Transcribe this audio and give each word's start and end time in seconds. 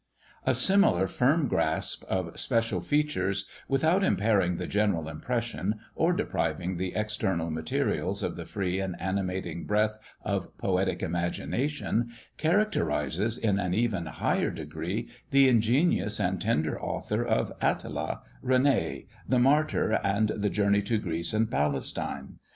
"A 0.47 0.55
similar 0.55 1.05
firm 1.05 1.47
grasp 1.47 2.03
of 2.09 2.39
special 2.39 2.81
features, 2.81 3.45
without 3.67 4.03
impairing 4.03 4.57
the 4.57 4.65
general 4.65 5.07
impression, 5.07 5.75
or 5.93 6.11
depriving 6.11 6.77
the 6.77 6.95
external 6.95 7.51
materials 7.51 8.23
of 8.23 8.35
the 8.35 8.45
free 8.47 8.79
and 8.79 8.99
animating 8.99 9.65
breath 9.67 9.99
of 10.23 10.57
poetic 10.57 11.03
imagination, 11.03 12.09
characterises 12.37 13.37
in 13.37 13.59
an 13.59 13.75
even 13.75 14.07
higher 14.07 14.49
degree 14.49 15.07
the 15.29 15.47
ingenious 15.47 16.19
and 16.19 16.41
tender 16.41 16.81
author 16.81 17.23
of 17.23 17.53
"Atala," 17.61 18.23
"René," 18.43 19.05
"the 19.29 19.37
Martyr," 19.37 19.99
and 20.03 20.29
the 20.29 20.49
"Journey 20.49 20.81
to 20.81 20.97
Greece 20.97 21.31
and 21.31 21.51
Palestine." 21.51 22.39